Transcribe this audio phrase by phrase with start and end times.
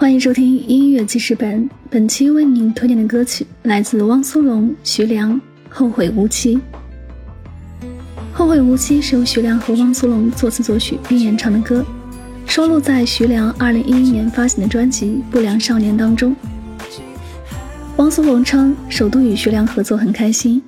[0.00, 5.34] 欢迎收听音乐记事本，本期为您推荐的歌曲来自汪苏泷、徐良，
[5.68, 6.56] 《后会无期》。
[8.32, 11.84] 《后会无期》是由徐良和汪苏泷作词作曲并演唱的歌，
[12.46, 16.34] 收录在徐良2011年发行的专辑《不良少年》当中。
[17.98, 20.62] 汪苏泷称，首度与徐良合作很开心。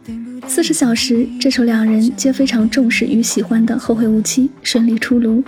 [0.47, 5.43] 四十小时这首两人皆非常重视与喜欢的《后会无期》顺利出炉。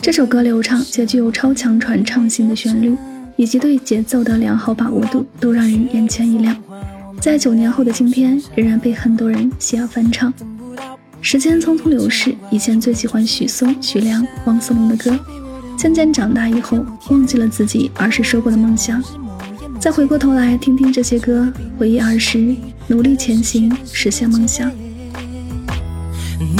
[0.00, 2.96] 这首歌流畅且具有超强传唱性的旋律，
[3.36, 6.56] 以及对节奏的良好把握度，都让人眼前一亮。
[7.20, 10.32] 在九年后的今天，仍然被很多人喜爱翻唱。
[11.20, 15.18] 时间匆匆流逝，以前最喜欢许嵩、徐良、汪苏泷的歌，
[15.78, 19.02] 渐渐长大以后，忘记了自己儿时说过的梦想。
[19.78, 22.54] 再回过头来听听这些歌，回忆儿时，
[22.88, 24.70] 努力前行，实现梦想。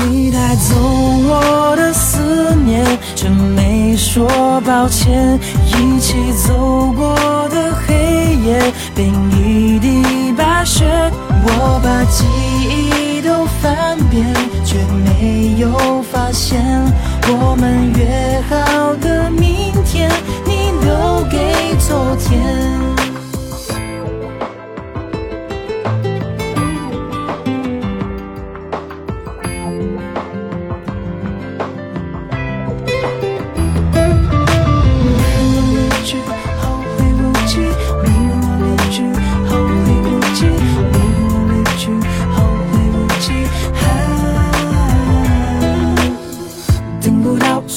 [0.09, 2.84] 你带走我的思念，
[3.15, 4.27] 却没说
[4.62, 5.38] 抱歉。
[5.66, 7.14] 一起走过
[7.50, 10.84] 的黑夜，变一地白雪。
[11.44, 12.25] 我把记
[12.69, 14.27] 忆都翻遍，
[14.64, 16.61] 却没有发现
[17.28, 18.22] 我们约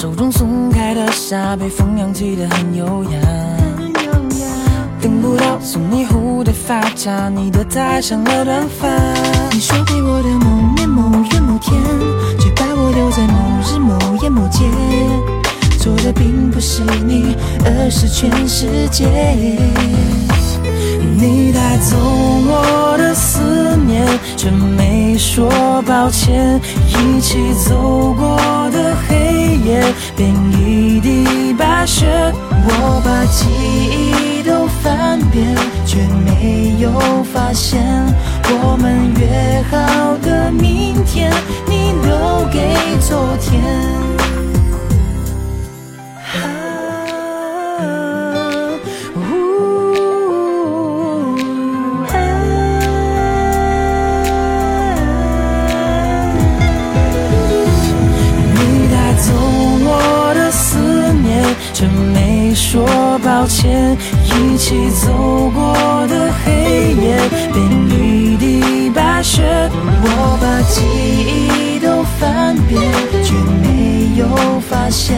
[0.06, 3.20] 手中松开的沙，被风扬起的很优雅。
[5.02, 8.88] 等不到送你蝴蝶发卡，你的太上了短发。
[9.52, 11.81] 你说给我的某年某月某天，
[12.39, 14.66] 却把我留在某日某夜某街。
[15.80, 19.08] 错的并不是你，而是全世界。
[21.17, 24.05] 你带走我的思念，
[24.37, 25.49] 却没说
[25.87, 26.61] 抱歉。
[26.89, 28.37] 一起走过
[30.16, 32.06] 变一地白雪。
[32.68, 36.92] 我把记忆都翻遍，却没有
[37.34, 37.82] 发现
[38.50, 41.32] 我们约好的明天，
[41.68, 44.05] 你留给昨天。
[63.36, 67.20] 抱歉一起走过的黑夜
[67.52, 72.82] 变一地白雪我把记忆都翻遍
[73.26, 74.26] 却没有
[74.62, 75.18] 发现